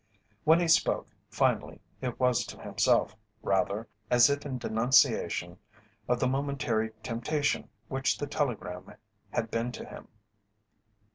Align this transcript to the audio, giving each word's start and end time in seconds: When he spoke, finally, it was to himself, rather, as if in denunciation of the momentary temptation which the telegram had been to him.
When 0.45 0.59
he 0.59 0.67
spoke, 0.67 1.09
finally, 1.29 1.79
it 2.01 2.19
was 2.19 2.43
to 2.47 2.59
himself, 2.59 3.15
rather, 3.43 3.87
as 4.09 4.31
if 4.31 4.47
in 4.47 4.57
denunciation 4.57 5.59
of 6.07 6.19
the 6.19 6.27
momentary 6.27 6.89
temptation 7.03 7.69
which 7.87 8.17
the 8.17 8.25
telegram 8.25 8.95
had 9.29 9.51
been 9.51 9.71
to 9.73 9.85
him. 9.85 10.07